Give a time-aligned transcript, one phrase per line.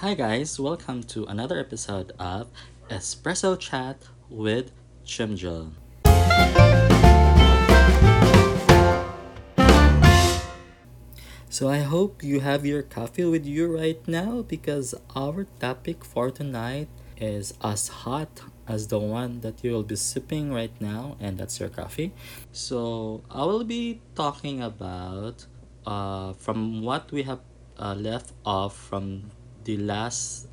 [0.00, 2.48] Hi, guys, welcome to another episode of
[2.88, 4.72] Espresso Chat with
[5.04, 5.72] Chimjul.
[11.50, 16.30] So, I hope you have your coffee with you right now because our topic for
[16.30, 16.88] tonight
[17.18, 21.60] is as hot as the one that you will be sipping right now, and that's
[21.60, 22.14] your coffee.
[22.52, 25.44] So, I will be talking about
[25.84, 27.40] uh, from what we have
[27.78, 29.30] uh, left off from
[29.64, 30.48] the last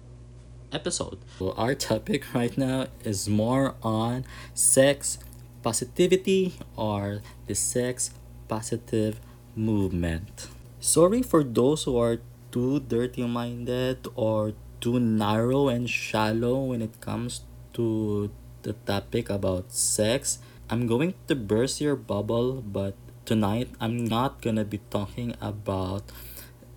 [0.71, 1.19] episode.
[1.39, 5.19] So our topic right now is more on sex
[5.63, 8.11] positivity or the sex
[8.47, 9.19] positive
[9.55, 10.47] movement.
[10.79, 12.19] Sorry for those who are
[12.51, 17.41] too dirty minded or too narrow and shallow when it comes
[17.73, 18.29] to
[18.61, 20.39] the topic about sex.
[20.69, 26.03] I'm going to burst your bubble, but tonight I'm not gonna be talking about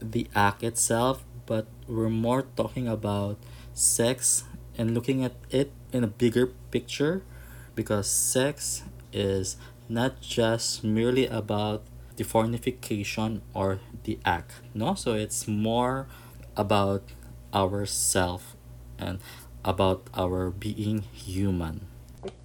[0.00, 3.34] the act itself, but we're more talking about
[3.74, 4.46] sex
[4.78, 7.27] and looking at it in a bigger picture
[7.75, 11.83] because sex is not just merely about
[12.14, 14.94] the fornication or the act no?
[14.94, 16.06] So it's more
[16.56, 17.02] about
[17.53, 18.55] ourself
[18.97, 19.19] and
[19.64, 21.91] about our being human.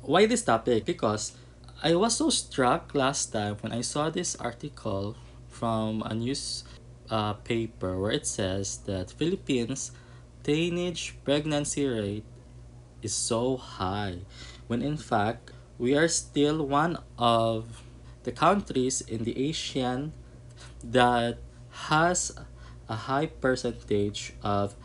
[0.02, 0.86] Why this topic?
[0.86, 1.38] Because
[1.84, 5.14] i was so struck last time when i saw this article
[5.50, 6.64] from a news
[7.10, 9.92] uh, paper where it says that philippines
[10.44, 12.26] teenage pregnancy rate
[13.02, 14.18] is so high
[14.68, 17.84] when in fact we are still one of
[18.24, 20.12] the countries in the ASEAN
[20.84, 21.38] that
[21.90, 22.32] has
[22.90, 24.76] a high percentage of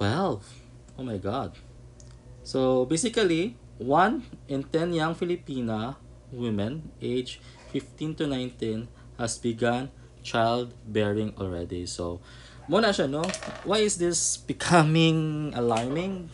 [0.00, 0.40] 12.
[0.96, 1.60] Oh my god.
[2.42, 5.96] So basically, 1 in 10 young Filipina
[6.32, 7.40] women age
[7.72, 8.88] 15 to 19
[9.18, 9.92] has begun
[10.22, 11.84] childbearing already.
[11.84, 12.20] So,
[12.68, 13.24] muna siya, no?
[13.64, 16.28] Why is this becoming alarming?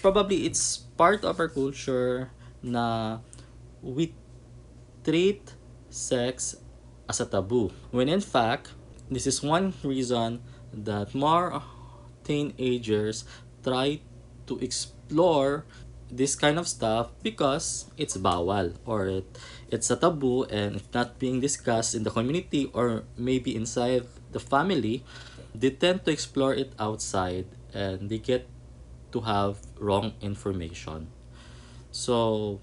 [0.00, 2.30] Probably it's part of our culture
[2.62, 3.18] na
[3.82, 4.14] we
[5.04, 5.54] treat
[5.90, 6.56] sex
[7.08, 7.70] as a taboo.
[7.90, 8.74] When in fact,
[9.14, 10.40] this is one reason
[10.72, 11.62] that more
[12.24, 13.24] teenagers
[13.62, 14.00] try
[14.46, 15.64] to explore
[16.10, 19.38] this kind of stuff because it's bawal or it,
[19.70, 24.40] it's a taboo and it's not being discussed in the community or maybe inside the
[24.40, 25.04] family.
[25.54, 28.48] They tend to explore it outside and they get
[29.12, 31.08] to have wrong information.
[31.90, 32.60] So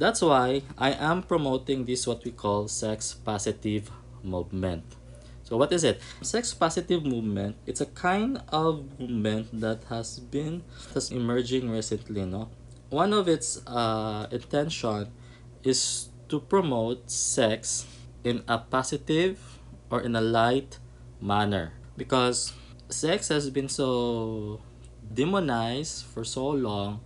[0.00, 3.92] that's why i am promoting this what we call sex positive
[4.24, 4.96] movement
[5.50, 5.98] so what is it?
[6.22, 10.62] Sex positive movement, it's a kind of movement that has been
[10.94, 12.54] has emerging recently, no?
[12.88, 15.10] One of its uh, intention
[15.66, 17.84] is to promote sex
[18.22, 19.58] in a positive
[19.90, 20.78] or in a light
[21.20, 22.54] manner because
[22.88, 24.62] sex has been so
[25.02, 27.02] demonized for so long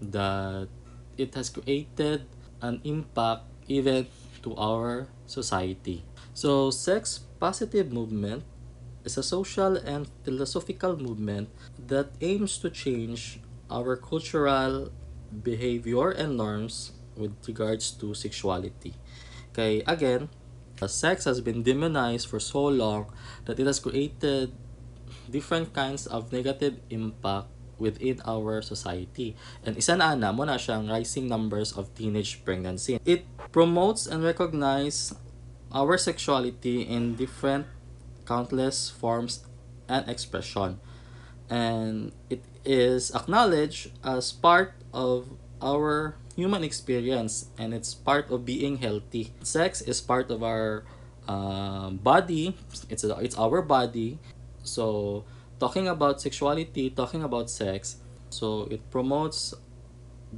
[0.00, 0.68] that
[1.18, 2.22] it has created
[2.62, 4.06] an impact even
[4.46, 6.06] to our society.
[6.40, 8.48] So sex positive movement
[9.04, 14.88] is a social and philosophical movement that aims to change our cultural
[15.44, 18.96] behavior and norms with regards to sexuality.
[19.52, 20.32] Okay, again,
[20.80, 23.12] sex has been demonized for so long
[23.44, 24.56] that it has created
[25.28, 29.36] different kinds of negative impact within our society.
[29.60, 32.96] And isa na ana mo na siyang rising numbers of teenage pregnancy.
[33.04, 35.12] It promotes and recognizes
[35.72, 37.66] our sexuality in different
[38.26, 39.44] countless forms
[39.88, 40.80] and expression.
[41.48, 45.26] And it is acknowledged as part of
[45.62, 49.32] our human experience and it's part of being healthy.
[49.42, 50.84] Sex is part of our
[51.28, 52.56] uh, body,
[52.88, 54.18] it's, a, it's our body.
[54.62, 55.24] So,
[55.58, 57.96] talking about sexuality, talking about sex,
[58.30, 59.54] so it promotes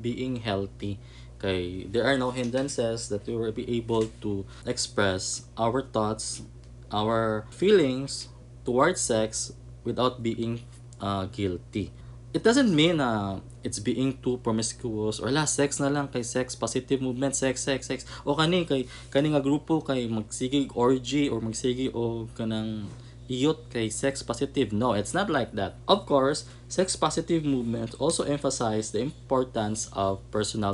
[0.01, 0.99] being healthy.
[1.43, 6.47] Okay, there are no hindrances that we will be able to express our thoughts,
[6.95, 8.31] our feelings
[8.63, 9.51] towards sex
[9.83, 10.63] without being
[11.03, 11.91] uh, guilty.
[12.33, 16.57] it doesn't mean na it's being too promiscuous or la sex na lang kay sex
[16.57, 18.09] positive movement sex sex sex.
[18.25, 22.89] O kani kay kani nga grupo kay magsigig orgy or magsigig o kanang
[23.29, 24.73] iyot kay sex positive.
[24.73, 25.77] No it's not like that.
[25.85, 30.73] Of course sex positive movement also emphasize the importance of personal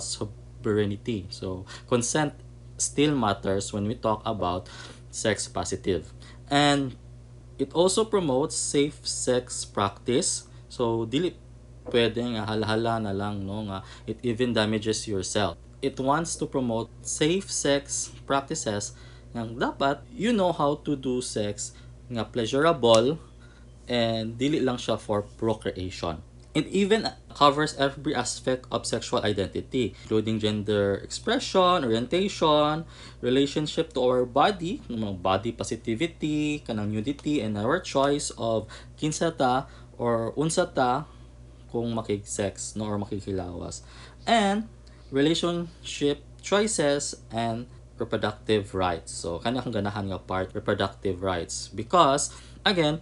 [0.58, 2.34] sovereignty so consent
[2.78, 4.68] still matters when we talk about
[5.10, 6.12] sex positive.
[6.48, 6.96] And
[7.58, 10.46] it also promotes safe sex practice.
[10.70, 11.34] So dili
[11.90, 15.58] pwede nga halhala na lang no nga it even damages yourself.
[15.82, 18.94] It wants to promote safe sex practices.
[19.34, 21.74] Nga dapat you know how to do sex
[22.08, 23.18] nga pleasurable
[23.88, 26.27] and dili lang siya for procreation
[26.58, 32.82] It even covers every aspect of sexual identity, including gender expression, orientation,
[33.22, 34.82] relationship to our body,
[35.22, 38.66] body positivity, kanang nudity, and our choice of
[38.98, 41.06] kinsata or unsata
[41.70, 43.86] kung makig-sex no, or makikilawas.
[44.26, 44.66] And
[45.14, 47.70] relationship choices and
[48.02, 49.14] reproductive rights.
[49.14, 51.70] So, kanya kang ganahan nga part, reproductive rights.
[51.70, 52.34] Because,
[52.66, 52.98] again,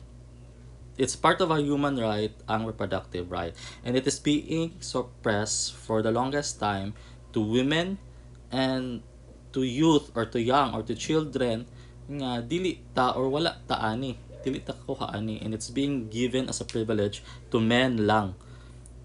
[0.96, 3.52] it's part of a human right ang reproductive right.
[3.84, 6.96] And it is being suppressed for the longest time
[7.32, 8.00] to women
[8.48, 9.04] and
[9.52, 11.68] to youth or to young or to children
[12.08, 14.76] nga dili ta or wala ta ani dili ta
[15.12, 15.36] ani.
[15.44, 17.20] And it's being given as a privilege
[17.52, 18.34] to men lang.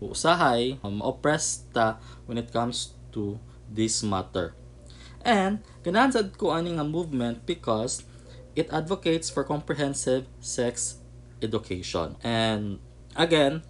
[0.02, 4.56] Usahay um, oppressed ta when it comes to this matter.
[5.22, 8.08] And ganahan sad ko ani nga movement because
[8.56, 11.01] it advocates for comprehensive sex
[11.42, 12.16] education.
[12.24, 12.80] And
[13.16, 13.64] again,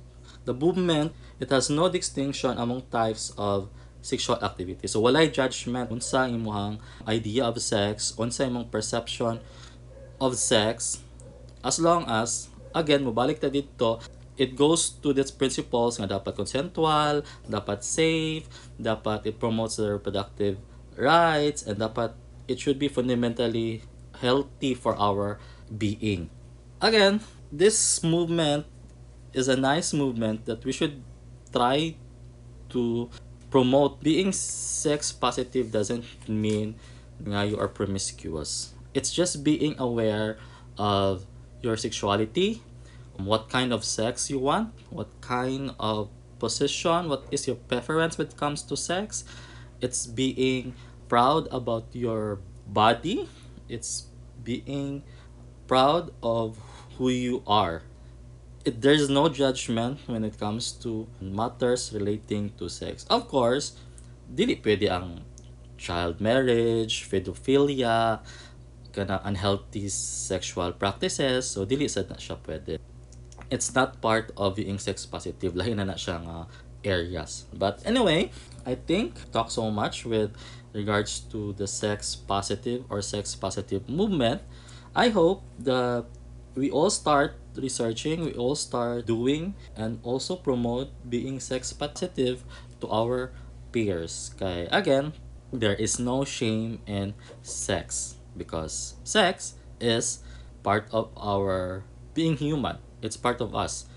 [0.45, 3.69] the movement, it has no distinction among types of
[4.01, 4.87] sexual activity.
[4.87, 9.39] So walay judgment unsa imong idea of sex, unsa imong perception
[10.21, 11.01] of sex
[11.65, 14.01] as long as again mobalik ta dito
[14.37, 20.57] it goes to these principles nga dapat consensual, dapat safe, dapat it promotes the reproductive
[20.97, 22.17] rights and dapat
[22.49, 23.85] it should be fundamentally
[24.17, 25.37] healthy for our
[25.69, 26.33] being.
[26.81, 27.21] Again,
[27.51, 28.65] this movement
[29.33, 31.03] is a nice movement that we should
[31.51, 31.95] try
[32.69, 33.09] to
[33.49, 34.01] promote.
[34.01, 36.75] Being sex positive doesn't mean
[37.21, 38.73] nga you are promiscuous.
[38.93, 40.39] It's just being aware
[40.77, 41.27] of
[41.61, 42.63] your sexuality,
[43.17, 46.09] what kind of sex you want, what kind of
[46.39, 49.23] position, what is your preference when it comes to sex.
[49.79, 50.73] It's being
[51.07, 53.29] proud about your body.
[53.69, 54.07] It's
[54.43, 55.03] being
[55.67, 56.57] proud of
[56.97, 57.83] who you are.
[58.65, 63.05] It, there's no judgment when it comes to matters relating to sex.
[63.09, 63.73] Of course,
[64.29, 65.25] dili pwede ang
[65.81, 68.21] child marriage, pedophilia,
[68.93, 71.49] kana unhealthy sexual practices.
[71.49, 72.77] So, dili sad na siya pwede.
[73.49, 75.57] It's not part of being sex positive.
[75.57, 76.47] Lahi na na siya nga
[76.85, 77.49] areas.
[77.53, 78.31] But anyway,
[78.65, 80.31] I think talk so much with
[80.73, 84.41] regards to the sex positive or sex positive movement.
[84.95, 86.05] I hope the
[86.55, 92.43] we all start researching, we all start doing, and also promote being sex positive
[92.79, 93.31] to our
[93.71, 94.31] peers.
[94.39, 95.13] Kay, again,
[95.51, 100.23] there is no shame in sex because sex is
[100.63, 101.83] part of our
[102.13, 102.77] being human.
[103.01, 103.87] It's part of us.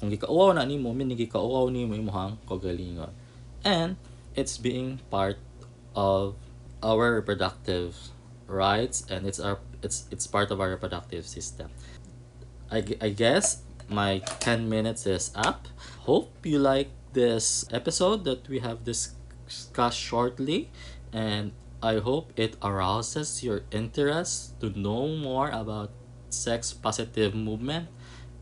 [0.00, 3.10] Kung gikauaw na nimo, min gikauaw nimo imong kagalingon.
[3.64, 3.96] And
[4.34, 5.38] it's being part
[5.94, 6.34] of
[6.82, 7.96] our reproductive
[8.46, 11.70] rights and it's our it's it's part of our reproductive system.
[12.70, 15.68] I, I guess my 10 minutes is up.
[16.00, 20.70] Hope you like this episode that we have discussed shortly
[21.12, 21.52] and
[21.82, 25.90] I hope it arouses your interest to know more about
[26.30, 27.88] sex positive movement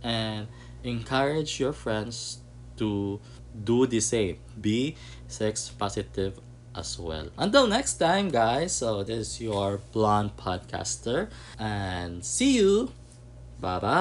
[0.03, 0.47] and
[0.85, 2.39] encourage your friends
[2.77, 3.21] to
[3.65, 4.39] do the same.
[4.61, 6.39] Be sex positive
[6.75, 7.29] as well.
[7.37, 8.73] Until next time, guys.
[8.73, 12.93] So, this is your blonde podcaster, and see you
[13.63, 13.93] 拜拜。